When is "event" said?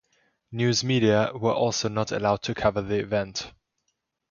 2.97-3.51